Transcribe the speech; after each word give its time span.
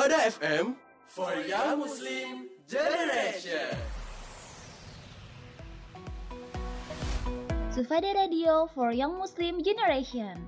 Sufada 0.00 0.24
FM 0.32 0.80
for 1.12 1.28
Young 1.44 1.76
Muslim 1.76 2.48
Generation. 2.64 3.68
Sufada 7.68 8.08
Radio 8.16 8.64
for 8.72 8.96
Young 8.96 9.20
Muslim 9.20 9.60
Generation. 9.60 10.40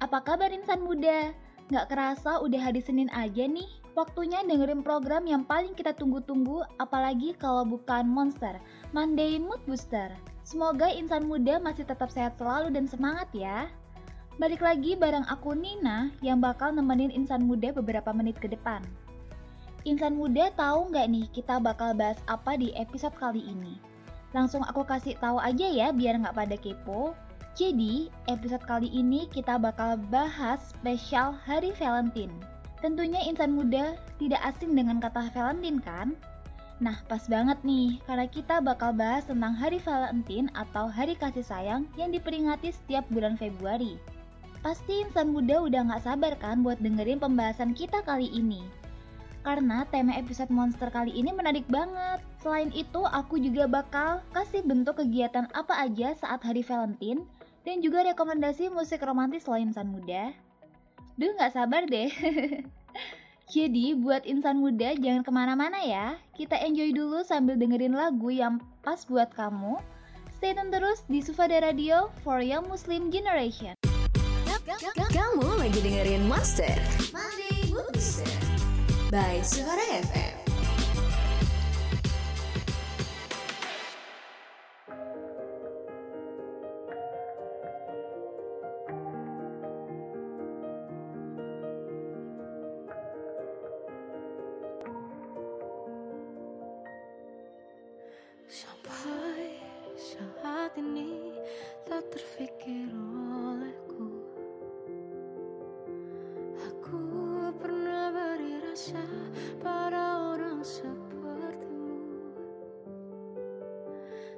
Apa 0.00 0.24
kabar 0.24 0.48
insan 0.48 0.80
muda? 0.80 1.28
Nggak 1.68 1.92
kerasa 1.92 2.40
udah 2.40 2.56
hari 2.56 2.80
Senin 2.80 3.12
aja 3.12 3.44
nih. 3.44 3.68
Waktunya 3.92 4.40
dengerin 4.40 4.80
program 4.80 5.28
yang 5.28 5.44
paling 5.44 5.76
kita 5.76 5.92
tunggu-tunggu, 5.92 6.64
apalagi 6.80 7.36
kalau 7.36 7.68
bukan 7.68 8.08
Monster, 8.08 8.56
Monday 8.96 9.36
Mood 9.36 9.60
Booster. 9.68 10.08
Semoga 10.40 10.88
insan 10.88 11.28
muda 11.28 11.60
masih 11.60 11.84
tetap 11.84 12.08
sehat 12.08 12.40
selalu 12.40 12.72
dan 12.72 12.88
semangat 12.88 13.28
ya. 13.36 13.68
Balik 14.36 14.60
lagi 14.60 14.92
bareng 14.92 15.24
aku 15.32 15.56
Nina 15.56 16.12
yang 16.20 16.44
bakal 16.44 16.68
nemenin 16.68 17.08
insan 17.08 17.48
muda 17.48 17.72
beberapa 17.72 18.12
menit 18.12 18.36
ke 18.36 18.52
depan. 18.52 18.84
Insan 19.88 20.12
muda 20.12 20.52
tahu 20.52 20.92
nggak 20.92 21.08
nih 21.08 21.24
kita 21.32 21.56
bakal 21.56 21.96
bahas 21.96 22.20
apa 22.28 22.52
di 22.60 22.68
episode 22.76 23.16
kali 23.16 23.40
ini? 23.48 23.80
Langsung 24.36 24.60
aku 24.60 24.84
kasih 24.84 25.16
tahu 25.24 25.40
aja 25.40 25.64
ya 25.64 25.88
biar 25.88 26.20
nggak 26.20 26.36
pada 26.36 26.52
kepo. 26.60 27.16
Jadi, 27.56 28.12
episode 28.28 28.60
kali 28.68 28.92
ini 28.92 29.24
kita 29.32 29.56
bakal 29.56 29.96
bahas 30.12 30.60
spesial 30.76 31.32
Hari 31.48 31.72
Valentine. 31.80 32.36
Tentunya 32.84 33.24
insan 33.24 33.56
muda 33.56 33.96
tidak 34.20 34.44
asing 34.44 34.76
dengan 34.76 35.00
kata 35.00 35.32
Valentine 35.32 35.80
kan? 35.80 36.12
Nah, 36.76 37.00
pas 37.08 37.24
banget 37.24 37.56
nih, 37.64 38.04
karena 38.04 38.28
kita 38.28 38.60
bakal 38.60 38.92
bahas 38.92 39.24
tentang 39.24 39.56
Hari 39.56 39.80
Valentine 39.80 40.52
atau 40.52 40.92
Hari 40.92 41.16
Kasih 41.16 41.40
Sayang 41.40 41.88
yang 41.96 42.12
diperingati 42.12 42.68
setiap 42.68 43.08
bulan 43.08 43.40
Februari. 43.40 43.96
Pasti 44.66 44.98
insan 44.98 45.30
muda 45.30 45.62
udah 45.62 45.94
gak 45.94 46.02
sabar 46.02 46.34
kan 46.42 46.66
buat 46.66 46.82
dengerin 46.82 47.22
pembahasan 47.22 47.70
kita 47.70 48.02
kali 48.02 48.26
ini. 48.34 48.66
Karena 49.46 49.86
tema 49.94 50.18
episode 50.18 50.50
Monster 50.50 50.90
kali 50.90 51.14
ini 51.14 51.30
menarik 51.30 51.62
banget. 51.70 52.18
Selain 52.42 52.74
itu, 52.74 53.06
aku 53.06 53.38
juga 53.38 53.70
bakal 53.70 54.26
kasih 54.34 54.66
bentuk 54.66 54.98
kegiatan 54.98 55.46
apa 55.54 55.86
aja 55.86 56.18
saat 56.18 56.42
Hari 56.42 56.66
Valentine 56.66 57.22
dan 57.62 57.78
juga 57.78 58.10
rekomendasi 58.10 58.66
musik 58.74 59.06
romantis 59.06 59.46
lo 59.46 59.54
insan 59.54 59.86
muda. 59.86 60.34
Duh 61.14 61.30
gak 61.38 61.54
sabar 61.54 61.86
deh. 61.86 62.10
Jadi 63.54 63.94
buat 63.94 64.26
insan 64.26 64.58
muda 64.58 64.98
jangan 64.98 65.22
ke 65.22 65.30
mana-mana 65.30 65.78
ya. 65.78 66.18
Kita 66.34 66.58
enjoy 66.58 66.90
dulu 66.90 67.22
sambil 67.22 67.54
dengerin 67.54 67.94
lagu 67.94 68.34
yang 68.34 68.58
pas 68.82 69.06
buat 69.06 69.30
kamu. 69.30 69.78
Stay 70.34 70.58
tune 70.58 70.74
terus 70.74 71.06
di 71.06 71.22
Sufada 71.22 71.62
Radio 71.62 72.10
for 72.26 72.42
Young 72.42 72.66
Muslim 72.66 73.14
Generation. 73.14 73.85
Kamu 74.66 75.62
lagi 75.62 75.78
dengerin 75.78 76.26
Monster 76.26 76.74
Monday 77.14 77.70
Booster 77.70 78.26
by 79.14 79.38
Suara 79.46 80.02
FM. 80.02 80.55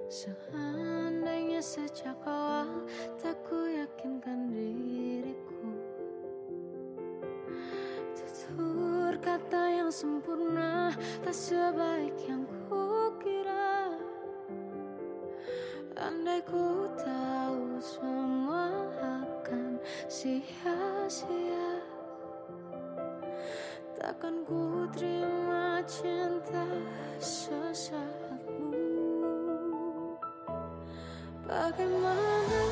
Seandainya 0.08 1.60
sejak 1.60 2.16
awal 2.24 2.88
tak 3.20 3.36
ku 3.44 3.69
yakinkan 3.69 4.48
diriku. 4.48 5.69
Tutur 8.16 9.12
kata 9.20 9.69
yang 9.69 9.92
sempurna 9.92 10.96
tak 11.20 11.36
sebaik 11.36 12.16
yang 12.24 12.48
ku 12.48 13.12
kira 13.20 13.92
Andai 15.92 16.40
ku 16.40 16.88
tahu 16.96 17.76
semua 17.76 18.72
akan 19.04 19.76
sia-sia. 20.08 21.84
Takkan 23.92 24.40
ku 24.48 24.88
terima 24.88 25.84
cinta 25.84 26.64
Bagaimana 31.48 32.44
dengan 32.44 32.68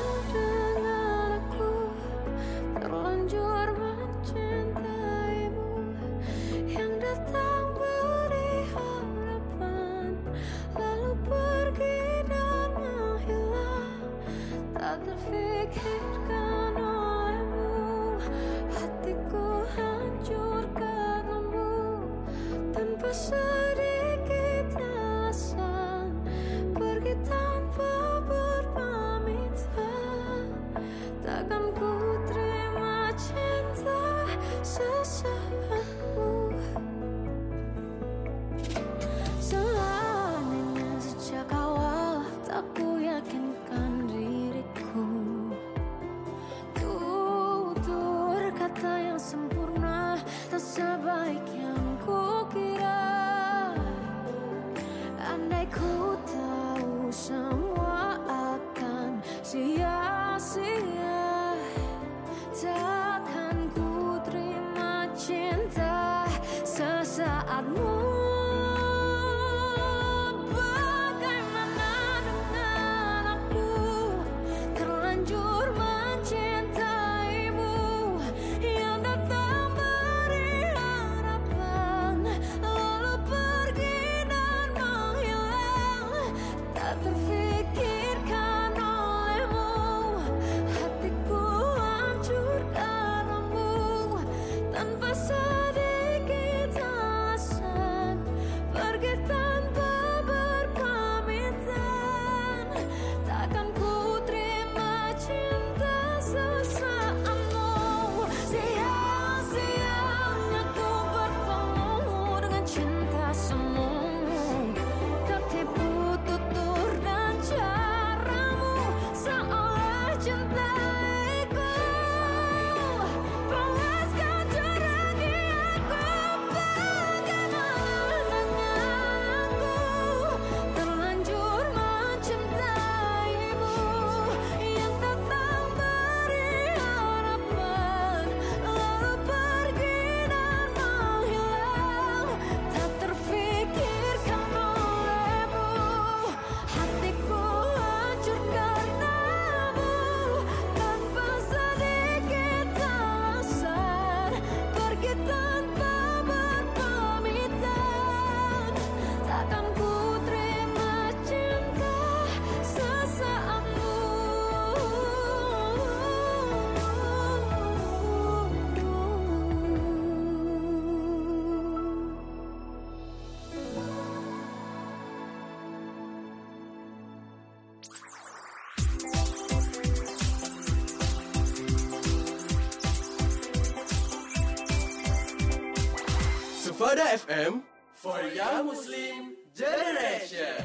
Sufada 186.97 187.13
FM 187.13 187.53
for 187.93 188.17
Young 188.33 188.73
Muslim 188.73 189.37
Generation. 189.53 190.57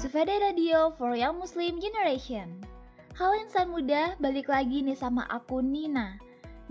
Sufada 0.00 0.32
Radio 0.40 0.88
for 0.96 1.12
Young 1.20 1.36
Muslim 1.36 1.84
Generation. 1.84 2.64
Halo 3.12 3.36
insan 3.44 3.68
muda, 3.68 4.16
balik 4.24 4.48
lagi 4.48 4.80
nih 4.80 4.96
sama 4.96 5.28
aku 5.28 5.60
Nina. 5.60 6.16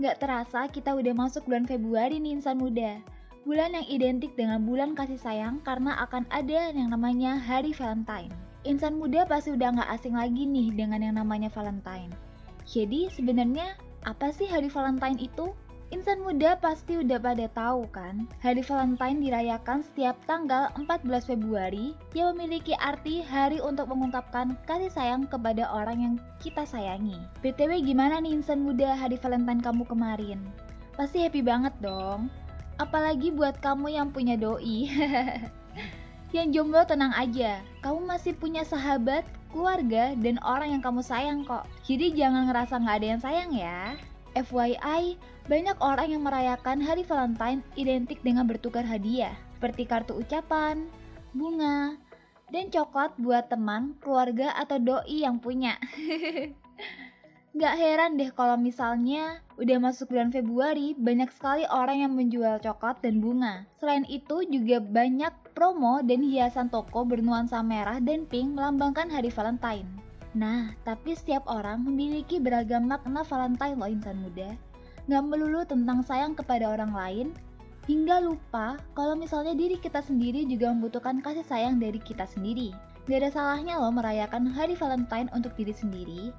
Gak 0.02 0.18
terasa 0.18 0.66
kita 0.66 0.90
udah 0.90 1.14
masuk 1.14 1.46
bulan 1.46 1.70
Februari 1.70 2.18
nih 2.18 2.42
insan 2.42 2.58
muda. 2.58 2.98
Bulan 3.46 3.70
yang 3.78 3.86
identik 3.86 4.34
dengan 4.34 4.66
bulan 4.66 4.98
kasih 4.98 5.22
sayang 5.22 5.62
karena 5.62 5.94
akan 6.02 6.26
ada 6.34 6.74
yang 6.74 6.90
namanya 6.90 7.38
Hari 7.38 7.70
Valentine. 7.78 8.34
Insan 8.66 8.98
muda 8.98 9.22
pasti 9.22 9.54
udah 9.54 9.70
gak 9.78 10.02
asing 10.02 10.18
lagi 10.18 10.50
nih 10.50 10.74
dengan 10.74 10.98
yang 10.98 11.14
namanya 11.14 11.46
Valentine. 11.46 12.10
Jadi 12.66 13.06
sebenarnya 13.14 13.78
apa 14.08 14.32
sih 14.32 14.48
Hari 14.48 14.72
Valentine 14.72 15.20
itu? 15.20 15.52
Insan 15.90 16.22
muda 16.22 16.54
pasti 16.54 17.02
udah 17.02 17.18
pada 17.18 17.50
tahu 17.50 17.82
kan, 17.90 18.30
Hari 18.38 18.62
Valentine 18.62 19.18
dirayakan 19.26 19.82
setiap 19.82 20.14
tanggal 20.22 20.70
14 20.78 21.02
Februari 21.26 21.98
yang 22.14 22.38
memiliki 22.38 22.78
arti 22.78 23.26
hari 23.26 23.58
untuk 23.58 23.90
mengungkapkan 23.90 24.54
kasih 24.70 24.86
sayang 24.94 25.26
kepada 25.26 25.66
orang 25.66 25.98
yang 25.98 26.14
kita 26.38 26.62
sayangi. 26.62 27.18
BTW 27.42 27.82
gimana 27.82 28.22
nih 28.22 28.38
insan 28.38 28.62
muda 28.62 28.94
Hari 28.94 29.18
Valentine 29.18 29.58
kamu 29.58 29.82
kemarin? 29.82 30.38
Pasti 30.94 31.26
happy 31.26 31.42
banget 31.42 31.74
dong. 31.82 32.30
Apalagi 32.78 33.34
buat 33.34 33.58
kamu 33.58 33.90
yang 33.90 34.14
punya 34.14 34.38
doi. 34.38 34.86
yang 36.30 36.54
jomblo 36.54 36.86
tenang 36.86 37.10
aja, 37.14 37.58
kamu 37.82 38.06
masih 38.06 38.32
punya 38.38 38.62
sahabat, 38.62 39.26
keluarga, 39.50 40.14
dan 40.18 40.38
orang 40.46 40.78
yang 40.78 40.82
kamu 40.82 41.02
sayang 41.02 41.42
kok. 41.42 41.66
Jadi 41.82 42.14
jangan 42.14 42.46
ngerasa 42.46 42.78
nggak 42.78 42.96
ada 43.02 43.08
yang 43.10 43.22
sayang 43.22 43.50
ya. 43.50 43.80
FYI, 44.38 45.18
banyak 45.50 45.74
orang 45.82 46.08
yang 46.14 46.22
merayakan 46.22 46.78
hari 46.78 47.02
Valentine 47.02 47.66
identik 47.74 48.22
dengan 48.22 48.46
bertukar 48.46 48.86
hadiah, 48.86 49.34
seperti 49.58 49.82
kartu 49.90 50.22
ucapan, 50.22 50.86
bunga, 51.34 51.98
dan 52.54 52.70
coklat 52.70 53.10
buat 53.18 53.50
teman, 53.50 53.98
keluarga, 53.98 54.54
atau 54.54 54.78
doi 54.78 55.26
yang 55.26 55.42
punya. 55.42 55.78
Gak 57.50 57.82
heran 57.82 58.14
deh 58.14 58.30
kalau 58.30 58.54
misalnya 58.54 59.42
udah 59.58 59.82
masuk 59.82 60.14
bulan 60.14 60.30
Februari, 60.30 60.94
banyak 60.94 61.34
sekali 61.34 61.66
orang 61.66 62.06
yang 62.06 62.12
menjual 62.14 62.62
coklat 62.62 63.02
dan 63.02 63.18
bunga. 63.18 63.66
Selain 63.82 64.06
itu 64.06 64.46
juga 64.46 64.78
banyak 64.78 65.34
promo 65.52 66.00
dan 66.00 66.22
hiasan 66.22 66.70
toko 66.70 67.02
bernuansa 67.02 67.60
merah 67.60 67.98
dan 67.98 68.24
pink 68.26 68.54
melambangkan 68.54 69.10
hari 69.10 69.28
Valentine. 69.28 69.86
Nah, 70.32 70.70
tapi 70.86 71.18
setiap 71.18 71.42
orang 71.50 71.82
memiliki 71.82 72.38
beragam 72.38 72.86
makna 72.86 73.26
Valentine 73.26 73.74
loh 73.74 73.90
insan 73.90 74.22
muda. 74.22 74.54
Gak 75.10 75.26
melulu 75.26 75.66
tentang 75.66 76.06
sayang 76.06 76.38
kepada 76.38 76.70
orang 76.70 76.94
lain, 76.94 77.28
hingga 77.90 78.22
lupa 78.22 78.78
kalau 78.94 79.18
misalnya 79.18 79.58
diri 79.58 79.74
kita 79.74 79.98
sendiri 79.98 80.46
juga 80.46 80.70
membutuhkan 80.70 81.18
kasih 81.18 81.42
sayang 81.42 81.82
dari 81.82 81.98
kita 81.98 82.30
sendiri. 82.30 82.70
Gak 83.10 83.26
ada 83.26 83.30
salahnya 83.34 83.74
loh 83.82 83.90
merayakan 83.90 84.46
hari 84.46 84.78
Valentine 84.78 85.26
untuk 85.34 85.50
diri 85.58 85.74
sendiri. 85.74 86.30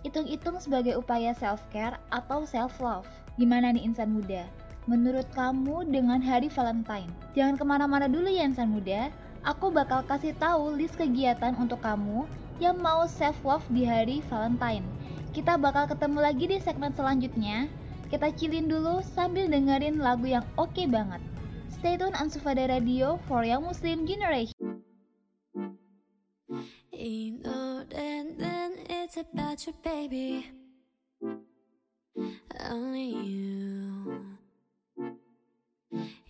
Hitung-hitung 0.00 0.56
sebagai 0.56 0.96
upaya 0.96 1.36
self-care 1.36 2.00
atau 2.08 2.48
self-love. 2.48 3.04
Gimana 3.36 3.76
nih 3.76 3.84
insan 3.84 4.16
muda? 4.16 4.48
menurut 4.86 5.26
kamu 5.34 5.90
dengan 5.90 6.22
hari 6.22 6.46
Valentine? 6.50 7.10
Jangan 7.34 7.54
ke 7.58 7.64
mana-mana 7.66 8.06
dulu 8.06 8.30
ya 8.30 8.46
insan 8.46 8.70
muda, 8.70 9.10
aku 9.42 9.74
bakal 9.74 10.06
kasih 10.06 10.32
tahu 10.38 10.78
list 10.78 10.94
kegiatan 10.96 11.54
untuk 11.58 11.82
kamu 11.82 12.26
yang 12.62 12.78
mau 12.80 13.04
self 13.04 13.36
love 13.44 13.66
di 13.68 13.84
hari 13.84 14.22
Valentine. 14.30 14.86
Kita 15.34 15.60
bakal 15.60 15.90
ketemu 15.90 16.18
lagi 16.24 16.44
di 16.48 16.58
segmen 16.62 16.94
selanjutnya. 16.96 17.68
Kita 18.08 18.30
cilin 18.32 18.70
dulu 18.70 19.02
sambil 19.02 19.50
dengerin 19.50 19.98
lagu 19.98 20.30
yang 20.30 20.46
oke 20.56 20.72
okay 20.72 20.86
banget. 20.88 21.20
Stay 21.76 22.00
tune 22.00 22.16
Ansufada 22.16 22.64
Radio 22.70 23.20
for 23.28 23.44
Young 23.44 23.66
Muslim 23.66 24.08
Generation. 24.08 24.54
It's 29.16 29.16
about 29.16 29.64
your 29.66 29.76
baby. 29.84 30.50
Only 32.58 33.06
you. 33.14 33.55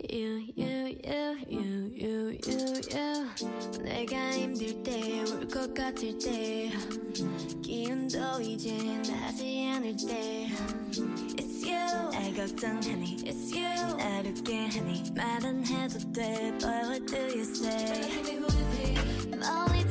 You, 0.09 0.41
you, 0.55 0.97
you, 1.03 1.37
you, 1.47 1.91
you, 1.95 2.37
you, 2.41 2.81
you 2.89 3.81
내가 3.83 4.31
힘들 4.33 4.83
때, 4.83 5.23
울 5.23 5.47
것 5.47 5.73
같을 5.73 6.17
때 6.17 6.71
기운도 7.61 8.41
이제 8.41 8.75
나지 9.07 9.69
않을 9.75 9.95
때 9.95 10.49
It's 11.37 11.63
you 11.63 12.11
날 12.11 12.33
걱정하니 12.35 13.17
It's 13.23 13.53
you 13.55 13.97
날 13.97 14.25
웃게 14.25 14.67
하니 14.67 15.03
말은 15.15 15.65
해도 15.67 15.99
돼 16.11 16.51
But 16.59 16.87
what 16.89 17.05
do 17.05 17.17
you 17.17 17.41
say 17.43 18.09
멀리 19.31 19.83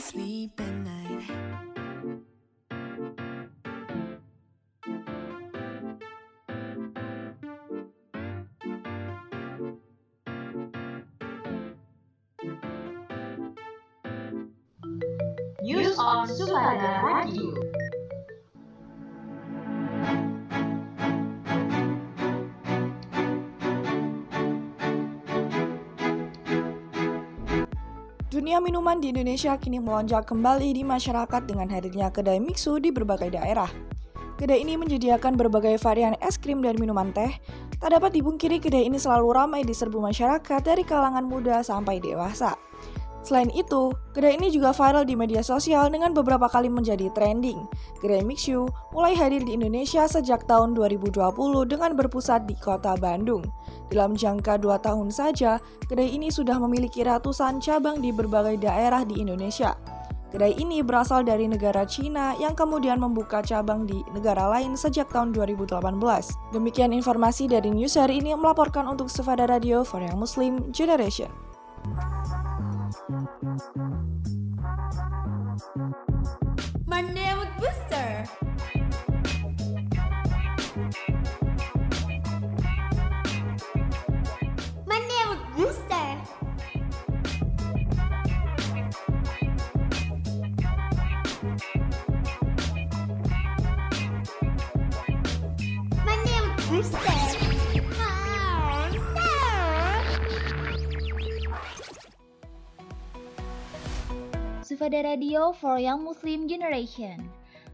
so 0.00 0.77
Minuman 28.58 28.98
di 28.98 29.14
Indonesia 29.14 29.54
kini 29.54 29.78
melonjak 29.78 30.34
kembali 30.34 30.74
di 30.74 30.82
masyarakat 30.82 31.46
dengan 31.46 31.70
hadirnya 31.70 32.10
kedai 32.10 32.42
mixu 32.42 32.82
di 32.82 32.90
berbagai 32.90 33.30
daerah. 33.30 33.70
Kedai 34.34 34.66
ini 34.66 34.74
menyediakan 34.74 35.38
berbagai 35.38 35.78
varian 35.78 36.18
es 36.18 36.34
krim 36.42 36.58
dan 36.58 36.74
minuman 36.74 37.14
teh. 37.14 37.38
Tak 37.78 37.94
dapat 37.94 38.18
dipungkiri 38.18 38.58
kedai 38.58 38.90
ini 38.90 38.98
selalu 38.98 39.30
ramai 39.30 39.62
diserbu 39.62 40.02
masyarakat 40.02 40.60
dari 40.66 40.82
kalangan 40.82 41.22
muda 41.22 41.62
sampai 41.62 42.02
dewasa. 42.02 42.58
Selain 43.26 43.50
itu, 43.52 43.92
kedai 44.14 44.38
ini 44.38 44.48
juga 44.48 44.72
viral 44.72 45.04
di 45.04 45.12
media 45.12 45.42
sosial 45.44 45.90
dengan 45.92 46.14
beberapa 46.14 46.48
kali 46.48 46.70
menjadi 46.72 47.10
trending. 47.12 47.60
Kedai 48.00 48.24
Mixu 48.24 48.70
mulai 48.94 49.12
hadir 49.18 49.44
di 49.44 49.58
Indonesia 49.58 50.06
sejak 50.08 50.46
tahun 50.48 50.72
2020 50.72 51.12
dengan 51.68 51.92
berpusat 51.98 52.48
di 52.48 52.54
kota 52.56 52.94
Bandung. 52.96 53.44
Dalam 53.92 54.16
jangka 54.16 54.60
2 54.62 54.80
tahun 54.80 55.08
saja, 55.12 55.60
kedai 55.88 56.08
ini 56.08 56.32
sudah 56.32 56.56
memiliki 56.56 57.04
ratusan 57.04 57.60
cabang 57.60 58.00
di 58.00 58.14
berbagai 58.14 58.60
daerah 58.62 59.04
di 59.04 59.20
Indonesia. 59.20 59.76
Kedai 60.28 60.60
ini 60.60 60.84
berasal 60.84 61.24
dari 61.24 61.48
negara 61.48 61.88
Cina 61.88 62.36
yang 62.36 62.52
kemudian 62.52 63.00
membuka 63.00 63.40
cabang 63.40 63.88
di 63.88 64.04
negara 64.12 64.44
lain 64.52 64.76
sejak 64.76 65.08
tahun 65.08 65.32
2018. 65.32 65.72
Demikian 66.52 66.92
informasi 66.92 67.48
dari 67.48 67.72
news 67.72 67.96
hari 67.96 68.20
ini 68.20 68.36
melaporkan 68.36 68.84
untuk 68.84 69.08
Sufada 69.08 69.48
Radio 69.48 69.88
for 69.88 70.04
Young 70.04 70.20
Muslim 70.20 70.68
Generation. 70.68 71.32
Sufada 104.78 105.02
Radio 105.02 105.50
for 105.58 105.82
Young 105.82 106.06
Muslim 106.06 106.46
Generation. 106.46 107.26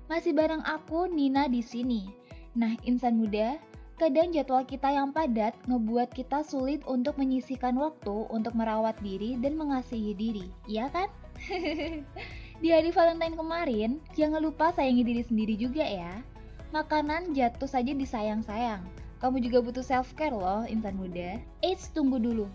Masih 0.08 0.32
bareng 0.32 0.64
aku 0.64 1.04
Nina 1.04 1.52
di 1.52 1.60
sini. 1.60 2.08
Nah, 2.56 2.80
insan 2.80 3.20
muda, 3.20 3.60
kadang 4.00 4.32
jadwal 4.32 4.64
kita 4.64 4.88
yang 4.88 5.12
padat 5.12 5.52
ngebuat 5.68 6.16
kita 6.16 6.40
sulit 6.40 6.80
untuk 6.88 7.20
menyisihkan 7.20 7.76
waktu 7.76 8.24
untuk 8.32 8.56
merawat 8.56 8.96
diri 9.04 9.36
dan 9.36 9.52
mengasihi 9.52 10.16
diri, 10.16 10.48
iya 10.64 10.88
kan? 10.88 11.12
di 12.64 12.72
hari 12.72 12.88
Valentine 12.88 13.36
kemarin, 13.36 14.00
jangan 14.16 14.40
lupa 14.40 14.72
sayangi 14.72 15.04
diri 15.04 15.22
sendiri 15.28 15.60
juga 15.60 15.84
ya. 15.84 16.24
Makanan 16.72 17.36
jatuh 17.36 17.68
saja 17.68 17.92
disayang-sayang. 17.92 18.80
Kamu 19.20 19.44
juga 19.44 19.60
butuh 19.60 19.84
self-care 19.84 20.32
loh, 20.32 20.64
insan 20.64 20.96
muda. 20.96 21.36
Eits, 21.60 21.92
tunggu 21.92 22.16
dulu. 22.16 22.48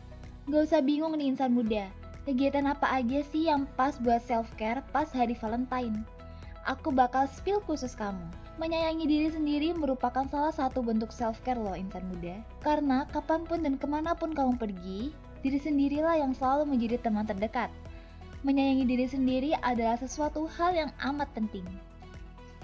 Gak 0.50 0.74
usah 0.74 0.82
bingung 0.82 1.14
nih 1.14 1.38
insan 1.38 1.54
muda. 1.54 1.99
Kegiatan 2.30 2.70
apa 2.70 2.86
aja 2.94 3.26
sih 3.26 3.50
yang 3.50 3.66
pas 3.74 3.98
buat 3.98 4.22
self-care 4.22 4.86
pas 4.94 5.10
hari 5.10 5.34
Valentine? 5.34 6.06
Aku 6.70 6.94
bakal 6.94 7.26
spill 7.26 7.58
khusus 7.66 7.98
kamu. 7.98 8.22
Menyayangi 8.62 9.10
diri 9.10 9.34
sendiri 9.34 9.74
merupakan 9.74 10.30
salah 10.30 10.54
satu 10.54 10.86
bentuk 10.86 11.10
self-care 11.10 11.58
loh 11.58 11.74
insan 11.74 12.06
muda. 12.06 12.38
Karena 12.62 13.10
kapan 13.10 13.50
pun 13.50 13.66
dan 13.66 13.82
ke 13.82 13.90
mana 13.90 14.14
pun 14.14 14.38
kamu 14.38 14.62
pergi, 14.62 15.10
diri 15.42 15.58
sendirilah 15.58 16.22
yang 16.22 16.38
selalu 16.38 16.70
menjadi 16.70 17.02
teman 17.02 17.26
terdekat. 17.26 17.74
Menyayangi 18.46 18.86
diri 18.86 19.10
sendiri 19.10 19.52
adalah 19.66 19.98
sesuatu 19.98 20.46
hal 20.54 20.78
yang 20.78 20.94
amat 21.10 21.34
penting. 21.34 21.66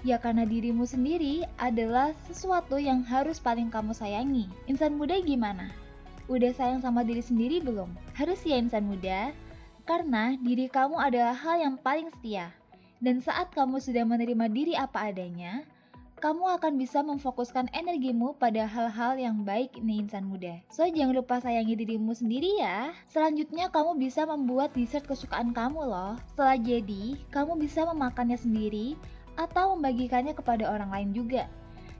Ya 0.06 0.22
karena 0.22 0.46
dirimu 0.46 0.86
sendiri 0.86 1.42
adalah 1.58 2.14
sesuatu 2.30 2.78
yang 2.78 3.02
harus 3.02 3.42
paling 3.42 3.74
kamu 3.74 3.98
sayangi. 3.98 4.46
Insan 4.70 4.94
muda 4.94 5.18
gimana? 5.18 5.74
Udah 6.30 6.54
sayang 6.54 6.86
sama 6.86 7.02
diri 7.02 7.18
sendiri 7.18 7.58
belum? 7.58 7.90
Harus 8.14 8.38
ya 8.46 8.62
insan 8.62 8.86
muda. 8.86 9.34
Karena 9.86 10.34
diri 10.42 10.66
kamu 10.66 10.98
adalah 10.98 11.32
hal 11.32 11.62
yang 11.62 11.78
paling 11.78 12.10
setia. 12.18 12.50
Dan 12.98 13.22
saat 13.22 13.54
kamu 13.54 13.78
sudah 13.78 14.02
menerima 14.02 14.46
diri 14.50 14.74
apa 14.74 15.14
adanya, 15.14 15.62
kamu 16.16 16.58
akan 16.58 16.80
bisa 16.80 17.04
memfokuskan 17.04 17.70
energimu 17.76 18.34
pada 18.40 18.64
hal-hal 18.64 19.20
yang 19.20 19.44
baik 19.44 19.78
nih 19.78 20.02
insan 20.02 20.26
muda. 20.26 20.58
So 20.72 20.88
jangan 20.88 21.12
lupa 21.12 21.38
sayangi 21.38 21.76
dirimu 21.76 22.16
sendiri 22.16 22.56
ya. 22.58 22.96
Selanjutnya 23.12 23.68
kamu 23.68 24.00
bisa 24.00 24.24
membuat 24.24 24.72
dessert 24.72 25.04
kesukaan 25.04 25.54
kamu 25.54 25.86
loh. 25.86 26.16
Setelah 26.32 26.56
jadi, 26.56 27.20
kamu 27.28 27.60
bisa 27.60 27.84
memakannya 27.86 28.40
sendiri 28.40 28.96
atau 29.36 29.76
membagikannya 29.76 30.32
kepada 30.32 30.66
orang 30.72 30.88
lain 30.88 31.10
juga. 31.12 31.44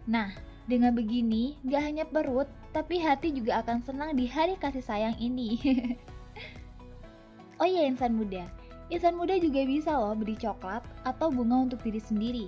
Nah, 0.08 0.32
dengan 0.64 0.96
begini, 0.96 1.60
gak 1.68 1.84
hanya 1.84 2.04
perut, 2.08 2.48
tapi 2.72 2.98
hati 2.98 3.30
juga 3.30 3.60
akan 3.62 3.84
senang 3.84 4.16
di 4.16 4.24
hari 4.26 4.56
kasih 4.56 4.82
sayang 4.82 5.14
ini. 5.20 5.60
oh 7.60 7.68
iya 7.68 7.88
insan 7.88 8.16
muda, 8.16 8.44
insan 8.92 9.16
muda 9.16 9.36
juga 9.40 9.64
bisa 9.64 9.96
loh 9.96 10.16
beri 10.16 10.36
coklat 10.36 10.84
atau 11.04 11.28
bunga 11.32 11.70
untuk 11.70 11.80
diri 11.82 12.00
sendiri. 12.00 12.46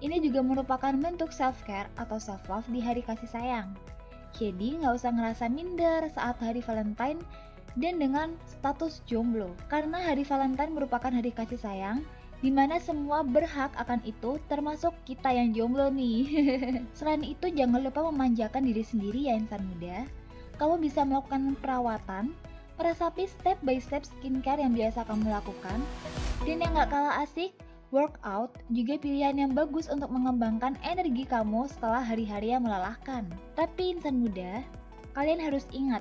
Ini 0.00 0.16
juga 0.24 0.40
merupakan 0.40 0.96
bentuk 0.96 1.28
self-care 1.28 1.92
atau 2.00 2.16
self-love 2.16 2.64
di 2.72 2.80
hari 2.80 3.04
kasih 3.04 3.28
sayang. 3.28 3.76
Jadi 4.32 4.80
nggak 4.80 4.96
usah 4.96 5.12
ngerasa 5.12 5.52
minder 5.52 6.08
saat 6.08 6.40
hari 6.40 6.64
Valentine 6.64 7.20
dan 7.76 8.00
dengan 8.00 8.34
status 8.48 9.04
jomblo. 9.04 9.52
Karena 9.68 10.00
hari 10.00 10.24
Valentine 10.24 10.72
merupakan 10.72 11.12
hari 11.12 11.30
kasih 11.30 11.60
sayang, 11.60 12.00
di 12.40 12.48
mana 12.48 12.80
semua 12.80 13.20
berhak 13.20 13.68
akan 13.76 14.00
itu 14.08 14.40
termasuk 14.48 14.96
kita 15.04 15.28
yang 15.28 15.52
jomblo 15.52 15.92
nih. 15.92 16.24
Selain 16.98 17.20
itu 17.20 17.52
jangan 17.52 17.84
lupa 17.84 18.00
memanjakan 18.08 18.64
diri 18.64 18.80
sendiri 18.80 19.28
ya 19.28 19.36
insan 19.36 19.60
muda. 19.76 20.08
Kamu 20.56 20.80
bisa 20.80 21.04
melakukan 21.04 21.56
perawatan, 21.60 22.32
meresapi 22.80 23.28
step 23.28 23.60
by 23.60 23.76
step 23.76 24.08
skincare 24.08 24.56
yang 24.56 24.72
biasa 24.72 25.04
kamu 25.04 25.28
lakukan. 25.28 25.78
Dan 26.48 26.64
yang 26.64 26.72
gak 26.72 26.88
kalah 26.88 27.20
asik, 27.20 27.52
workout 27.92 28.56
juga 28.72 28.96
pilihan 28.96 29.36
yang 29.36 29.52
bagus 29.52 29.92
untuk 29.92 30.08
mengembangkan 30.08 30.80
energi 30.80 31.28
kamu 31.28 31.68
setelah 31.68 32.00
hari-hari 32.00 32.56
yang 32.56 32.64
melelahkan. 32.64 33.28
Tapi 33.52 34.00
insan 34.00 34.24
muda, 34.24 34.64
kalian 35.12 35.44
harus 35.44 35.68
ingat, 35.76 36.00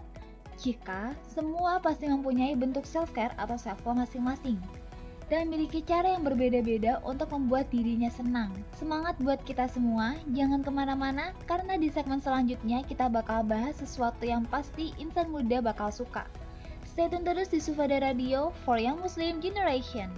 jika 0.56 1.12
semua 1.28 1.84
pasti 1.84 2.08
mempunyai 2.08 2.56
bentuk 2.56 2.88
self-care 2.88 3.36
atau 3.36 3.60
self-love 3.60 4.08
masing-masing 4.08 4.60
dan 5.30 5.46
memiliki 5.46 5.86
cara 5.86 6.18
yang 6.18 6.26
berbeda-beda 6.26 7.00
untuk 7.06 7.30
membuat 7.32 7.70
dirinya 7.70 8.10
senang. 8.10 8.50
Semangat 8.74 9.14
buat 9.22 9.38
kita 9.46 9.70
semua, 9.70 10.18
jangan 10.34 10.66
ke 10.66 10.72
mana-mana 10.74 11.38
karena 11.46 11.78
di 11.78 11.88
segmen 11.94 12.18
selanjutnya 12.18 12.82
kita 12.90 13.08
bakal 13.08 13.46
bahas 13.46 13.78
sesuatu 13.78 14.26
yang 14.26 14.44
pasti 14.50 14.92
insan 14.98 15.30
muda 15.30 15.62
bakal 15.62 15.94
suka. 15.94 16.26
Stay 17.00 17.08
tune 17.08 17.24
terus 17.24 17.48
di 17.48 17.64
Sufada 17.64 17.96
Radio 18.04 18.52
for 18.68 18.76
Young 18.76 19.00
Muslim 19.00 19.40
Generation. 19.40 20.12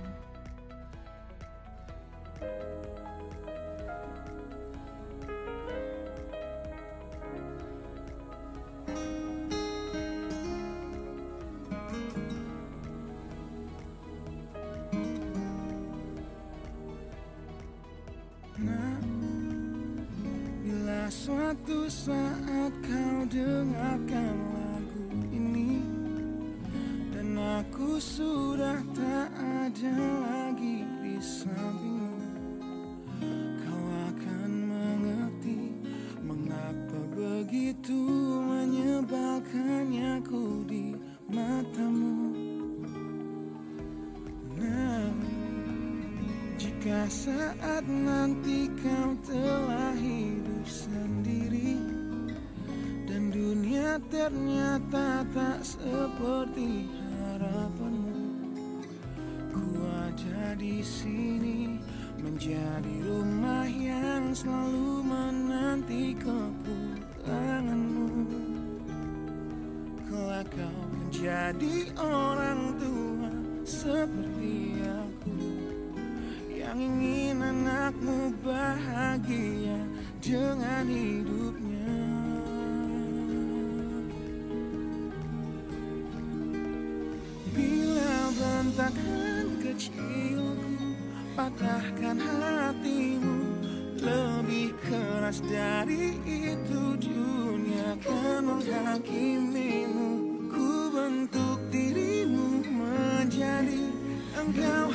Bila 20.66 21.06
suatu 21.14 21.86
saat 21.86 22.74
kau 22.82 23.22
dengarkan 23.30 24.61
sudah 28.02 28.82
tak 28.98 29.30
ada 29.38 29.94
lagi 30.26 30.82
di 31.06 31.22
sampingmu. 31.22 32.18
Kau 33.62 33.84
akan 34.10 34.50
mengerti 34.66 35.70
mengapa 36.26 36.98
begitu 37.14 38.02
menyebalkannya 38.42 40.18
ku 40.26 40.66
di 40.66 40.98
matamu. 41.30 42.34
Jika 46.58 47.06
saat 47.06 47.86
nanti 47.86 48.66
kau 48.82 49.14
telah 49.22 49.94
hidup 49.94 50.66
sendiri 50.66 51.78
Dan 53.06 53.30
dunia 53.30 54.02
ternyata 54.10 55.22
tak 55.30 55.62
seperti 55.62 57.01
di 60.56 60.84
sini 60.84 61.80
menjadi 62.20 62.96
rumah 63.08 63.64
yang 63.72 64.36
selalu 64.36 65.00
menanti 65.00 66.12
kepulanganmu. 66.20 68.10
Kelak 70.12 70.52
kau 70.52 70.82
menjadi 70.92 71.88
orang 71.96 72.76
tua 72.76 73.32
seperti 73.64 74.84
aku 74.84 75.40
Yang 76.52 76.78
ingin 76.84 77.40
anakmu 77.40 78.36
bahagia 78.44 79.80
dengan 80.20 80.84
hidupnya 80.92 81.71
patahkan 91.42 92.22
hatimu. 92.22 93.38
Lebih 93.98 94.78
keras 94.86 95.42
dari 95.42 96.14
itu 96.22 97.02
dunia 97.02 97.98
akan 97.98 98.42
menghakimimu. 98.46 100.10
Ku 100.54 100.70
bentuk 100.94 101.58
dirimu 101.74 102.62
menjadi 102.62 103.90
engkau 104.38 104.91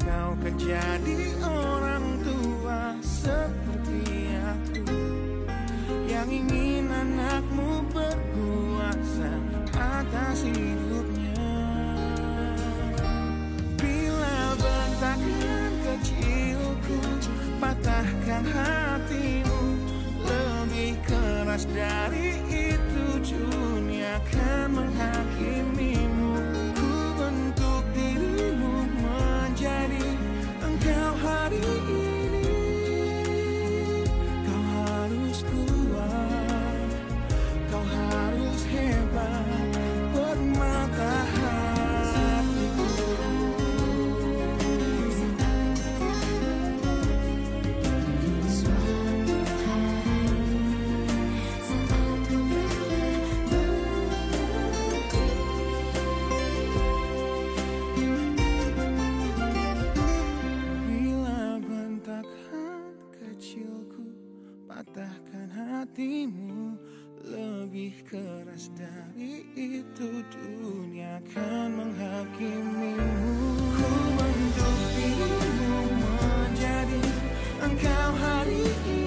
kau 0.00 0.36
jadi 0.56 1.18
orang 1.44 2.20
tua 2.24 2.96
seperti 3.00 4.30
aku 4.40 4.96
Yang 6.08 6.28
ingin 6.44 6.88
anakmu 6.88 7.84
berkuasa 7.92 9.32
atas 9.76 10.48
hidupnya. 10.48 11.52
Bila 13.76 14.56
bentakan 14.56 15.72
kecilku 15.84 16.98
patahkan 17.60 18.44
hatimu. 18.48 19.62
Lebih 20.26 20.98
keras 21.06 21.68
dari 21.70 22.40
itu 22.50 23.06
dunia 23.22 24.18
akan 24.18 24.66
menghakimimu 24.74 25.75
hatimu 65.54 66.74
Lebih 67.26 68.06
keras 68.06 68.70
dari 68.78 69.42
itu. 69.58 70.22
Dunia 70.30 71.18
akan 71.18 71.74
menghakimimu. 71.74 73.34
Ku 73.74 73.90
menjadi 74.14 75.10
engkau 77.66 78.08
hari 78.14 78.62
ini 78.62 79.05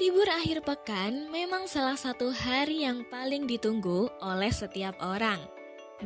Libur 0.00 0.24
akhir 0.32 0.64
pekan 0.64 1.28
memang 1.28 1.68
salah 1.68 1.92
satu 1.92 2.32
hari 2.32 2.88
yang 2.88 3.04
paling 3.12 3.44
ditunggu 3.44 4.08
oleh 4.24 4.48
setiap 4.48 4.96
orang, 4.96 5.36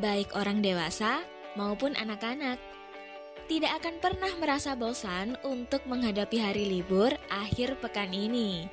baik 0.03 0.35
orang 0.35 0.59
dewasa 0.59 1.23
maupun 1.55 1.95
anak-anak. 1.95 2.59
Tidak 3.47 3.71
akan 3.71 4.03
pernah 4.03 4.35
merasa 4.43 4.75
bosan 4.75 5.39
untuk 5.47 5.87
menghadapi 5.87 6.43
hari 6.43 6.67
libur 6.67 7.15
akhir 7.31 7.79
pekan 7.79 8.11
ini. 8.11 8.67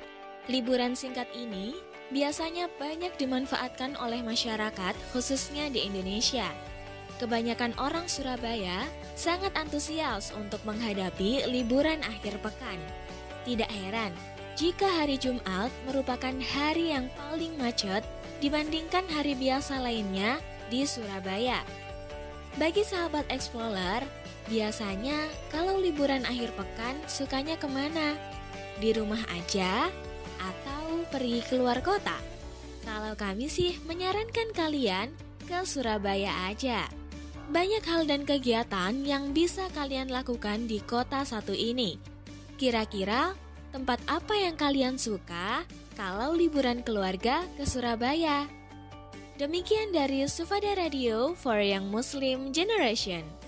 Liburan 0.50 0.98
singkat 0.98 1.30
ini 1.38 1.78
biasanya 2.10 2.66
banyak 2.82 3.14
dimanfaatkan 3.14 3.94
oleh 4.02 4.26
masyarakat, 4.26 4.98
khususnya 5.14 5.70
di 5.70 5.86
Indonesia. 5.86 6.50
Kebanyakan 7.22 7.78
orang 7.78 8.10
Surabaya 8.10 8.90
sangat 9.14 9.54
antusias 9.54 10.34
untuk 10.34 10.58
menghadapi 10.66 11.46
liburan 11.46 12.02
akhir 12.02 12.42
pekan. 12.42 12.82
Tidak 13.46 13.70
heran 13.70 14.10
jika 14.52 14.84
hari 14.84 15.16
Jumat 15.16 15.72
merupakan 15.88 16.34
hari 16.52 16.92
yang 16.92 17.08
paling 17.16 17.56
macet 17.56 18.04
dibandingkan 18.44 19.08
hari 19.08 19.32
biasa 19.32 19.80
lainnya 19.80 20.36
di 20.68 20.84
Surabaya. 20.84 21.64
Bagi 22.60 22.84
sahabat 22.84 23.24
explorer, 23.32 24.04
biasanya 24.52 25.16
kalau 25.48 25.80
liburan 25.80 26.28
akhir 26.28 26.52
pekan 26.52 27.00
sukanya 27.08 27.56
ke 27.56 27.64
mana? 27.64 28.12
Di 28.76 28.92
rumah 28.92 29.24
aja 29.32 29.88
atau 30.36 31.00
pergi 31.08 31.40
keluar 31.48 31.80
kota? 31.80 32.20
Kalau 32.84 33.16
kami 33.16 33.48
sih 33.48 33.80
menyarankan 33.88 34.52
kalian 34.52 35.16
ke 35.48 35.64
Surabaya 35.64 36.52
aja. 36.52 36.92
Banyak 37.48 37.84
hal 37.88 38.04
dan 38.04 38.28
kegiatan 38.28 39.00
yang 39.00 39.32
bisa 39.32 39.72
kalian 39.72 40.12
lakukan 40.12 40.68
di 40.68 40.80
kota 40.84 41.24
satu 41.24 41.56
ini. 41.56 41.96
Kira-kira 42.60 43.32
tempat 43.72 43.98
apa 44.04 44.36
yang 44.36 44.54
kalian 44.54 45.00
suka 45.00 45.64
kalau 45.96 46.36
liburan 46.36 46.84
keluarga 46.84 47.42
ke 47.56 47.64
Surabaya? 47.64 48.44
Demikian 49.40 49.96
dari 49.96 50.22
Sufada 50.28 50.76
Radio 50.76 51.32
for 51.32 51.58
Young 51.58 51.88
Muslim 51.88 52.52
Generation. 52.52 53.41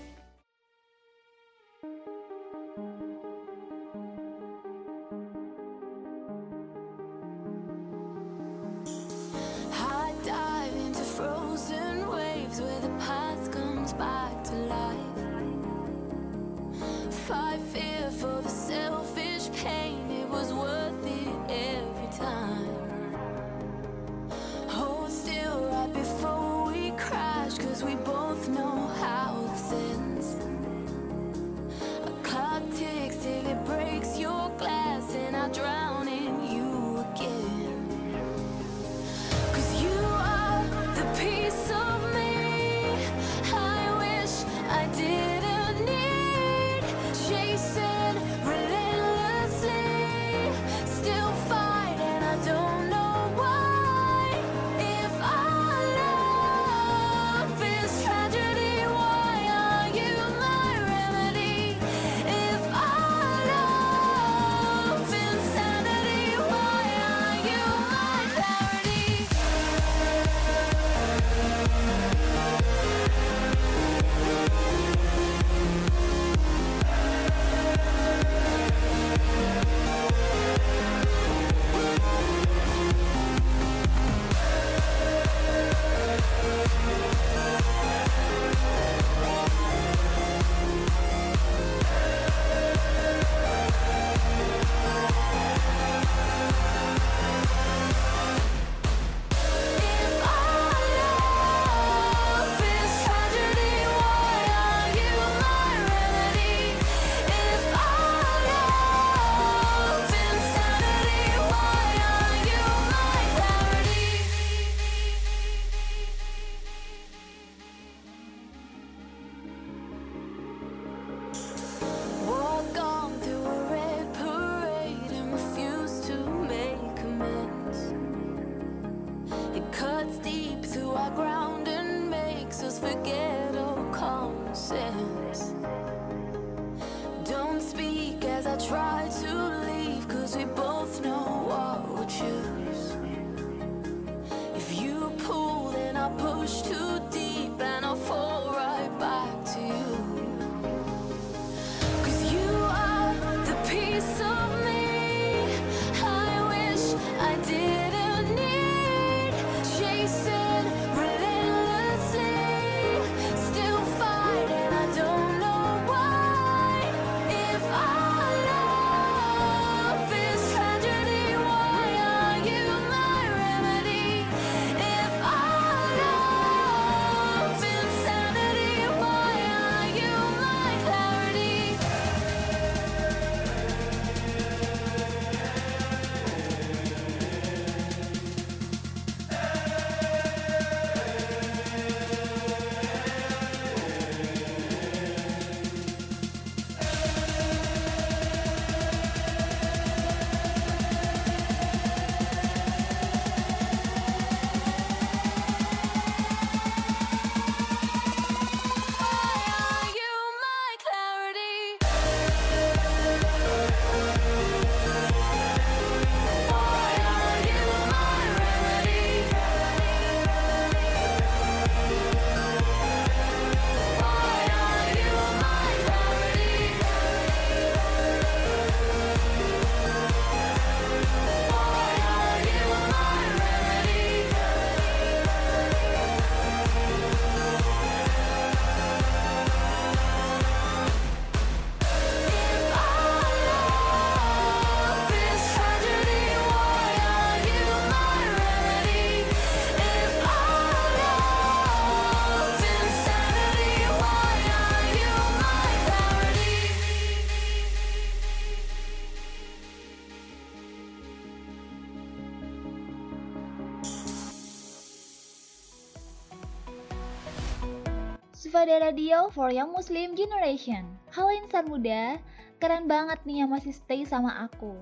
Sufada 268.55 268.87
Radio 268.87 269.27
for 269.35 269.51
Young 269.51 269.75
Muslim 269.75 270.15
Generation. 270.15 270.87
Halo 271.11 271.27
insan 271.27 271.67
muda, 271.67 272.15
keren 272.63 272.87
banget 272.87 273.19
nih 273.27 273.43
yang 273.43 273.51
masih 273.51 273.75
stay 273.75 274.07
sama 274.07 274.31
aku. 274.47 274.79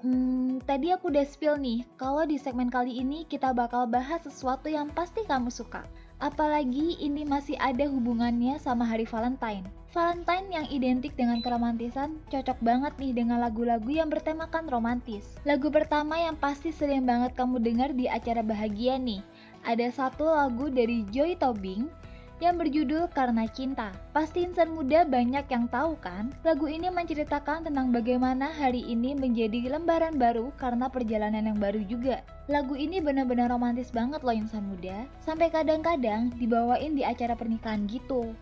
Hmm, 0.00 0.56
tadi 0.64 0.88
aku 0.88 1.12
udah 1.12 1.28
spill 1.28 1.60
nih, 1.60 1.84
kalau 2.00 2.24
di 2.24 2.40
segmen 2.40 2.72
kali 2.72 2.96
ini 2.96 3.28
kita 3.28 3.52
bakal 3.52 3.84
bahas 3.84 4.24
sesuatu 4.24 4.72
yang 4.72 4.88
pasti 4.96 5.20
kamu 5.28 5.52
suka. 5.52 5.84
Apalagi 6.16 6.96
ini 6.96 7.28
masih 7.28 7.60
ada 7.60 7.84
hubungannya 7.92 8.56
sama 8.56 8.88
hari 8.88 9.04
Valentine. 9.04 9.68
Valentine 9.92 10.48
yang 10.48 10.66
identik 10.72 11.12
dengan 11.12 11.44
keromantisan 11.44 12.16
cocok 12.32 12.56
banget 12.64 12.96
nih 12.96 13.12
dengan 13.20 13.44
lagu-lagu 13.44 13.92
yang 13.92 14.08
bertemakan 14.08 14.64
romantis. 14.72 15.36
Lagu 15.44 15.68
pertama 15.68 16.16
yang 16.16 16.40
pasti 16.40 16.72
sering 16.72 17.04
banget 17.04 17.36
kamu 17.36 17.60
dengar 17.60 17.92
di 17.92 18.08
acara 18.08 18.40
bahagia 18.40 18.96
nih. 18.96 19.20
Ada 19.68 19.92
satu 19.92 20.24
lagu 20.24 20.72
dari 20.72 21.04
Joy 21.12 21.36
Tobing 21.36 21.99
yang 22.40 22.56
berjudul 22.56 23.12
Karena 23.12 23.44
Cinta. 23.46 23.92
Pasti 24.16 24.42
insan 24.48 24.72
muda 24.72 25.04
banyak 25.04 25.44
yang 25.46 25.68
tahu 25.68 25.94
kan? 26.00 26.32
Lagu 26.42 26.66
ini 26.66 26.88
menceritakan 26.88 27.68
tentang 27.68 27.92
bagaimana 27.92 28.48
hari 28.50 28.80
ini 28.88 29.12
menjadi 29.12 29.76
lembaran 29.76 30.16
baru 30.16 30.48
karena 30.56 30.88
perjalanan 30.88 31.52
yang 31.52 31.60
baru 31.60 31.84
juga. 31.84 32.24
Lagu 32.48 32.74
ini 32.74 32.98
benar-benar 32.98 33.52
romantis 33.52 33.92
banget 33.94 34.24
loh 34.24 34.34
insan 34.34 34.66
muda, 34.66 35.06
sampai 35.22 35.52
kadang-kadang 35.52 36.34
dibawain 36.40 36.96
di 36.96 37.06
acara 37.06 37.38
pernikahan 37.38 37.86
gitu. 37.86 38.34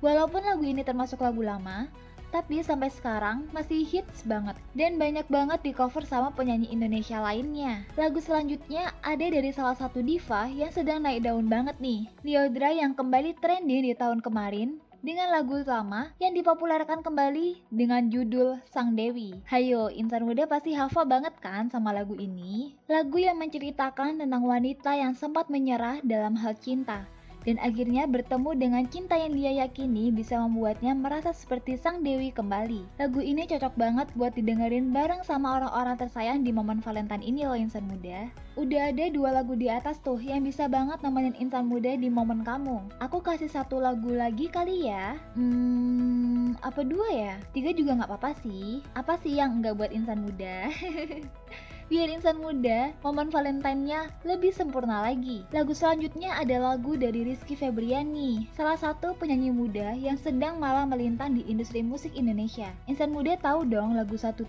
Walaupun 0.00 0.40
lagu 0.40 0.64
ini 0.64 0.80
termasuk 0.80 1.20
lagu 1.20 1.44
lama, 1.44 1.84
tapi 2.30 2.62
sampai 2.62 2.90
sekarang 2.90 3.46
masih 3.50 3.82
hits 3.82 4.22
banget 4.26 4.56
dan 4.74 4.96
banyak 4.96 5.26
banget 5.26 5.60
di 5.66 5.72
cover 5.74 6.02
sama 6.06 6.30
penyanyi 6.34 6.70
Indonesia 6.70 7.18
lainnya. 7.18 7.84
Lagu 7.98 8.22
selanjutnya 8.22 8.94
ada 9.02 9.26
dari 9.26 9.50
salah 9.50 9.74
satu 9.76 10.00
diva 10.00 10.46
yang 10.50 10.70
sedang 10.70 11.02
naik 11.02 11.26
daun 11.26 11.50
banget 11.50 11.76
nih, 11.78 12.06
Liodra 12.22 12.70
yang 12.72 12.94
kembali 12.94 13.38
trending 13.38 13.90
di 13.90 13.94
tahun 13.94 14.22
kemarin 14.24 14.80
dengan 15.00 15.32
lagu 15.32 15.56
lama 15.64 16.12
yang 16.20 16.36
dipopulerkan 16.36 17.00
kembali 17.00 17.72
dengan 17.72 18.12
judul 18.12 18.60
Sang 18.68 18.92
Dewi. 18.92 19.32
Hayo, 19.48 19.88
insan 19.88 20.28
muda 20.28 20.44
pasti 20.44 20.76
hafal 20.76 21.08
banget 21.08 21.32
kan 21.40 21.72
sama 21.72 21.90
lagu 21.90 22.12
ini? 22.20 22.76
Lagu 22.84 23.16
yang 23.16 23.40
menceritakan 23.40 24.20
tentang 24.20 24.44
wanita 24.44 24.92
yang 24.92 25.16
sempat 25.16 25.48
menyerah 25.48 26.04
dalam 26.04 26.36
hal 26.36 26.52
cinta 26.60 27.08
dan 27.44 27.56
akhirnya 27.62 28.04
bertemu 28.04 28.50
dengan 28.56 28.84
cinta 28.88 29.16
yang 29.16 29.32
dia 29.32 29.64
yakini 29.64 30.12
bisa 30.12 30.36
membuatnya 30.40 30.92
merasa 30.92 31.32
seperti 31.32 31.80
sang 31.80 32.04
dewi 32.04 32.34
kembali. 32.34 32.84
Lagu 33.00 33.20
ini 33.22 33.48
cocok 33.48 33.74
banget 33.76 34.06
buat 34.16 34.36
didengerin 34.36 34.92
bareng 34.92 35.24
sama 35.24 35.60
orang-orang 35.60 35.96
tersayang 35.96 36.44
di 36.44 36.52
momen 36.52 36.84
Valentine 36.84 37.24
ini 37.24 37.48
loh 37.48 37.56
insan 37.56 37.88
muda. 37.88 38.28
Udah 38.58 38.92
ada 38.92 39.08
dua 39.08 39.32
lagu 39.32 39.56
di 39.56 39.72
atas 39.72 40.02
tuh 40.04 40.20
yang 40.20 40.44
bisa 40.44 40.68
banget 40.68 41.00
nemenin 41.00 41.38
insan 41.40 41.70
muda 41.70 41.96
di 41.96 42.12
momen 42.12 42.44
kamu. 42.44 42.82
Aku 43.00 43.24
kasih 43.24 43.48
satu 43.48 43.80
lagu 43.80 44.12
lagi 44.12 44.52
kali 44.52 44.90
ya. 44.90 45.16
Hmm, 45.38 46.58
apa 46.60 46.84
dua 46.84 47.08
ya? 47.08 47.34
Tiga 47.56 47.72
juga 47.72 47.96
nggak 47.96 48.10
apa-apa 48.10 48.36
sih. 48.44 48.84
Apa 48.92 49.16
sih 49.22 49.38
yang 49.38 49.64
nggak 49.64 49.78
buat 49.80 49.90
insan 49.94 50.26
muda? 50.26 50.68
biar 51.90 52.06
insan 52.06 52.38
muda 52.38 52.94
momen 53.02 53.34
Valentine-nya 53.34 54.14
lebih 54.22 54.54
sempurna 54.54 55.02
lagi. 55.02 55.42
Lagu 55.50 55.74
selanjutnya 55.74 56.38
ada 56.38 56.62
lagu 56.62 56.94
dari 56.94 57.26
Rizky 57.26 57.58
Febriani, 57.58 58.46
salah 58.54 58.78
satu 58.78 59.18
penyanyi 59.18 59.50
muda 59.50 59.98
yang 59.98 60.14
sedang 60.14 60.62
malah 60.62 60.86
melintang 60.86 61.34
di 61.34 61.42
industri 61.50 61.82
musik 61.82 62.14
Indonesia. 62.14 62.70
Insan 62.86 63.10
muda 63.10 63.34
tahu 63.42 63.66
dong 63.66 63.98
lagu 63.98 64.14
17? 64.14 64.46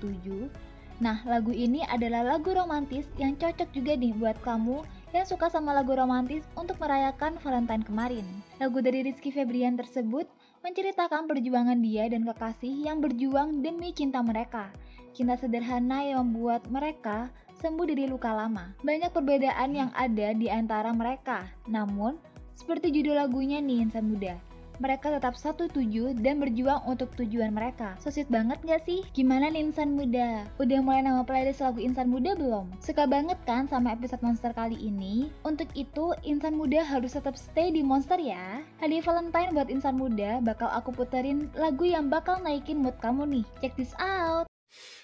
Nah, 1.02 1.26
lagu 1.26 1.50
ini 1.50 1.82
adalah 1.90 2.22
lagu 2.22 2.54
romantis 2.54 3.10
yang 3.18 3.34
cocok 3.34 3.74
juga 3.74 3.98
nih 3.98 4.14
buat 4.22 4.38
kamu 4.46 4.86
yang 5.18 5.26
suka 5.26 5.50
sama 5.50 5.74
lagu 5.74 5.98
romantis 5.98 6.46
untuk 6.54 6.78
merayakan 6.78 7.42
Valentine 7.42 7.82
kemarin. 7.82 8.26
Lagu 8.62 8.86
dari 8.86 9.02
Rizky 9.02 9.34
Febrian 9.34 9.82
tersebut 9.82 10.30
menceritakan 10.62 11.26
perjuangan 11.26 11.82
dia 11.82 12.06
dan 12.06 12.22
kekasih 12.22 12.86
yang 12.86 13.02
berjuang 13.02 13.66
demi 13.66 13.90
cinta 13.98 14.22
mereka 14.22 14.70
cinta 15.12 15.38
sederhana 15.40 16.04
yang 16.04 16.28
membuat 16.28 16.68
mereka 16.68 17.32
sembuh 17.62 17.86
dari 17.86 18.10
luka 18.10 18.34
lama. 18.34 18.74
Banyak 18.82 19.14
perbedaan 19.14 19.72
yang 19.78 19.92
ada 19.94 20.34
di 20.34 20.50
antara 20.50 20.90
mereka, 20.92 21.46
namun 21.70 22.18
seperti 22.58 22.90
judul 22.94 23.18
lagunya 23.18 23.62
nih 23.62 23.86
insan 23.86 24.10
muda, 24.10 24.38
mereka 24.82 25.14
tetap 25.14 25.38
satu 25.38 25.70
tujuh 25.70 26.18
dan 26.26 26.42
berjuang 26.42 26.82
untuk 26.90 27.14
tujuan 27.14 27.54
mereka. 27.54 27.94
So 28.02 28.10
sweet 28.10 28.34
banget 28.34 28.58
gak 28.66 28.82
sih? 28.90 29.06
Gimana 29.14 29.54
nih 29.54 29.70
insan 29.70 29.94
muda? 29.94 30.50
Udah 30.58 30.80
mulai 30.82 31.06
nama 31.06 31.22
playlist 31.22 31.62
lagu 31.62 31.78
insan 31.78 32.10
muda 32.10 32.34
belum? 32.34 32.66
Suka 32.82 33.06
banget 33.06 33.38
kan 33.46 33.70
sama 33.70 33.94
episode 33.94 34.26
monster 34.26 34.50
kali 34.58 34.76
ini? 34.82 35.30
Untuk 35.46 35.70
itu, 35.78 36.18
insan 36.26 36.58
muda 36.58 36.82
harus 36.82 37.14
tetap 37.14 37.38
stay 37.38 37.70
di 37.70 37.86
monster 37.86 38.18
ya. 38.18 38.66
Hadiah 38.82 39.06
Valentine 39.06 39.54
buat 39.54 39.70
insan 39.70 40.02
muda 40.02 40.42
bakal 40.42 40.74
aku 40.74 40.90
puterin 40.90 41.54
lagu 41.54 41.86
yang 41.86 42.10
bakal 42.10 42.42
naikin 42.42 42.82
mood 42.82 42.98
kamu 43.00 43.30
nih. 43.30 43.46
Check 43.62 43.78
this 43.78 43.94
out! 44.02 44.51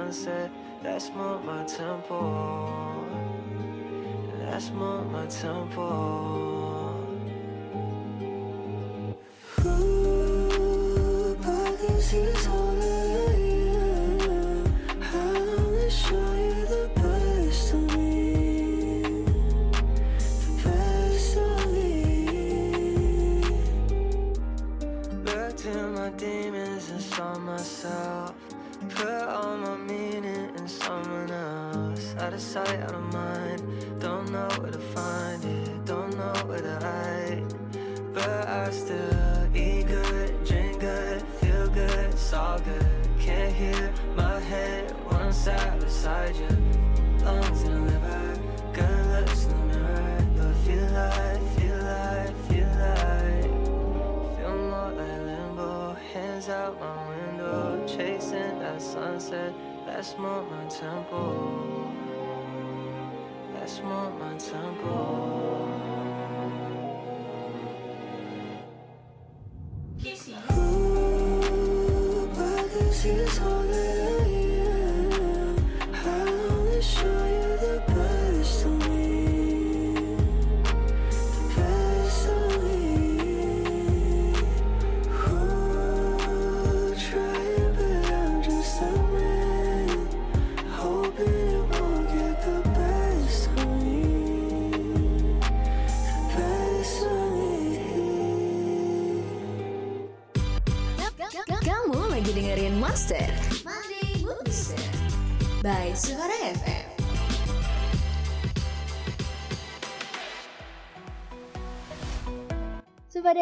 sunset. 0.00 0.50
That's 0.82 1.10
more 1.10 1.38
my 1.40 1.62
tempo. 1.64 3.04
That's 4.38 4.70
more 4.70 5.04
my 5.04 5.26
tempo. 5.26 6.59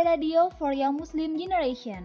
Radio 0.08 0.48
for 0.56 0.72
Young 0.72 0.96
Muslim 0.96 1.36
Generation. 1.36 2.00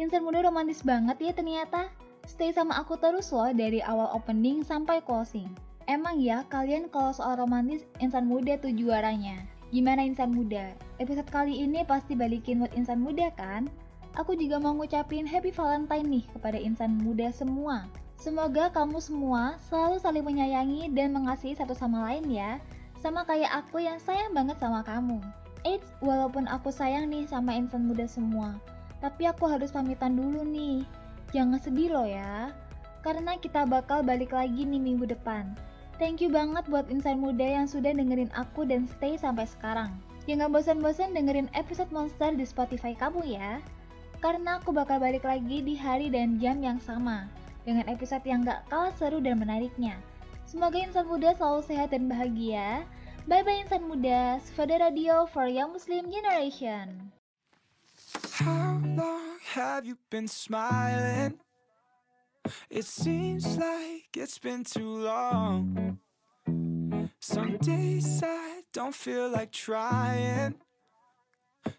Insan 0.00 0.24
muda 0.24 0.40
romantis 0.40 0.80
banget 0.80 1.20
ya 1.20 1.36
ternyata. 1.36 1.92
Stay 2.24 2.48
sama 2.48 2.80
aku 2.80 2.96
terus 2.96 3.28
loh 3.28 3.52
dari 3.52 3.84
awal 3.84 4.08
opening 4.16 4.64
sampai 4.64 5.04
closing. 5.04 5.52
Emang 5.84 6.16
ya 6.16 6.48
kalian 6.48 6.88
kalau 6.88 7.12
soal 7.12 7.36
romantis 7.36 7.84
insan 8.00 8.24
muda 8.24 8.56
tuh 8.56 8.72
juaranya. 8.72 9.44
Gimana 9.68 10.00
insan 10.00 10.32
muda? 10.32 10.72
Episode 10.96 11.28
kali 11.28 11.60
ini 11.60 11.84
pasti 11.84 12.16
balikin 12.16 12.64
mood 12.64 12.72
insan 12.72 13.04
muda 13.04 13.28
kan? 13.36 13.68
Aku 14.16 14.32
juga 14.32 14.56
mau 14.56 14.72
ngucapin 14.72 15.28
happy 15.28 15.52
valentine 15.52 16.08
nih 16.08 16.24
kepada 16.32 16.56
insan 16.56 17.04
muda 17.04 17.28
semua. 17.36 17.84
Semoga 18.16 18.72
kamu 18.72 18.96
semua 18.96 19.60
selalu 19.68 20.00
saling 20.00 20.24
menyayangi 20.24 20.88
dan 20.96 21.12
mengasihi 21.12 21.52
satu 21.52 21.76
sama 21.76 22.00
lain 22.08 22.32
ya. 22.32 22.56
Sama 23.04 23.28
kayak 23.28 23.52
aku 23.60 23.84
yang 23.84 24.00
sayang 24.00 24.32
banget 24.32 24.56
sama 24.56 24.80
kamu. 24.80 25.20
Eits, 25.62 25.86
walaupun 26.02 26.50
aku 26.50 26.74
sayang 26.74 27.06
nih 27.10 27.26
sama 27.30 27.54
insan 27.54 27.86
muda 27.86 28.06
semua, 28.10 28.58
tapi 28.98 29.30
aku 29.30 29.46
harus 29.46 29.70
pamitan 29.70 30.18
dulu 30.18 30.42
nih. 30.42 30.82
Jangan 31.30 31.62
sedih 31.62 31.94
loh 31.94 32.06
ya, 32.06 32.50
karena 33.06 33.38
kita 33.38 33.66
bakal 33.66 34.02
balik 34.02 34.34
lagi 34.34 34.66
nih 34.66 34.82
minggu 34.82 35.06
depan. 35.06 35.54
Thank 36.02 36.18
you 36.18 36.34
banget 36.34 36.66
buat 36.66 36.90
insan 36.90 37.22
muda 37.22 37.46
yang 37.46 37.70
sudah 37.70 37.94
dengerin 37.94 38.32
aku 38.34 38.66
dan 38.66 38.90
stay 38.90 39.14
sampai 39.14 39.46
sekarang. 39.46 39.94
Jangan 40.26 40.54
bosan-bosan 40.54 41.14
dengerin 41.14 41.50
episode 41.54 41.90
Monster 41.90 42.34
di 42.34 42.46
Spotify 42.46 42.94
kamu 42.94 43.22
ya. 43.38 43.62
Karena 44.22 44.62
aku 44.62 44.70
bakal 44.70 45.02
balik 45.02 45.26
lagi 45.26 45.62
di 45.62 45.74
hari 45.74 46.06
dan 46.06 46.38
jam 46.38 46.62
yang 46.62 46.78
sama, 46.78 47.26
dengan 47.66 47.86
episode 47.90 48.22
yang 48.22 48.46
gak 48.46 48.62
kalah 48.70 48.94
seru 48.94 49.18
dan 49.18 49.42
menariknya. 49.42 49.98
Semoga 50.46 50.78
insan 50.78 51.10
muda 51.10 51.34
selalu 51.34 51.66
sehat 51.66 51.90
dan 51.90 52.06
bahagia. 52.06 52.86
Bye-bye 53.22 53.62
insan 53.62 53.86
muda, 53.86 54.42
Sufada 54.42 54.80
Radio 54.80 55.26
for 55.26 55.46
Young 55.46 55.72
Muslim 55.72 56.10
Generation. 56.10 57.12
How 58.34 58.82
long 58.82 59.38
have 59.54 59.86
you 59.86 59.96
been 60.10 60.26
smiling? 60.26 61.38
It 62.68 62.84
seems 62.84 63.56
like 63.56 64.10
it's 64.16 64.38
been 64.38 64.64
too 64.64 65.06
long. 65.06 65.98
Some 67.20 67.58
days 67.58 68.22
I 68.26 68.62
don't 68.72 68.94
feel 68.94 69.30
like 69.30 69.52
trying. 69.52 70.56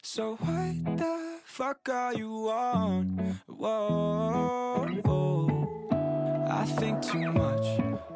So 0.02 0.38
what 0.40 0.98
the 0.98 1.40
fuck 1.44 1.90
are 1.90 2.14
you 2.14 2.50
on? 2.50 3.42
Whoa, 3.48 4.88
whoa. 5.04 6.48
I 6.50 6.64
think 6.80 7.02
too 7.02 7.32
much. 7.34 7.68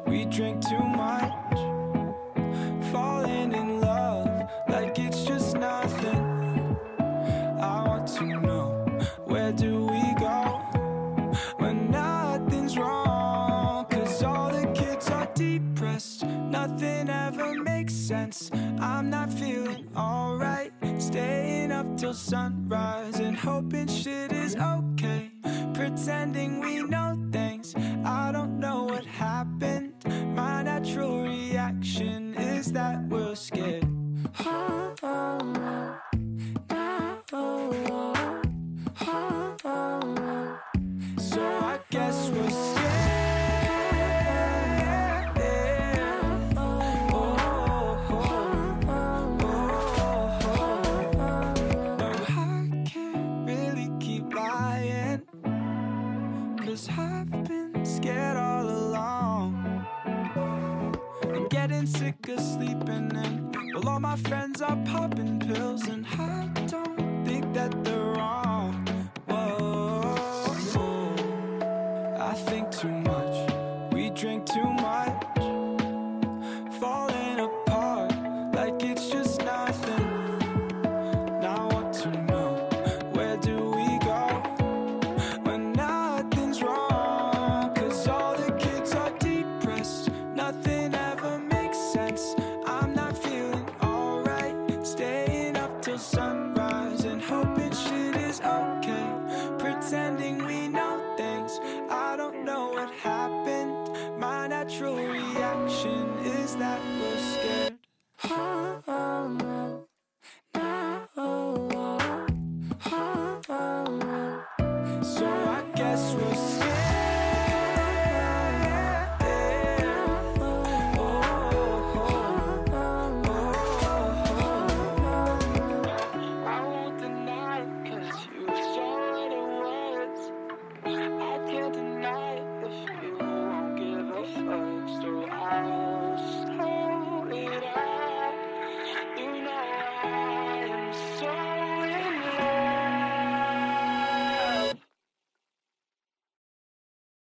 We 0.06 0.24
drink 0.24 0.66
too 0.66 0.80
much. 0.80 1.77
Falling 2.92 3.52
in 3.52 3.80
love 3.80 4.48
like 4.68 4.98
it's 4.98 5.24
just 5.24 5.56
nothing. 5.56 6.76
I 7.60 7.84
want 7.86 8.08
to 8.16 8.24
know 8.24 8.86
where 9.26 9.52
do 9.52 9.86
we 9.86 10.14
go 10.18 10.60
when 11.58 11.90
nothing's 11.90 12.78
wrong? 12.78 13.84
Cause 13.90 14.22
all 14.22 14.50
the 14.50 14.66
kids 14.68 15.10
are 15.10 15.28
depressed, 15.34 16.24
nothing 16.24 17.10
ever 17.10 17.54
makes 17.54 17.92
sense. 17.92 18.50
I'm 18.80 19.10
not 19.10 19.30
feeling 19.32 19.88
alright, 19.96 20.72
staying 20.98 21.72
up 21.72 21.96
till 21.96 22.14
sunrise 22.14 23.07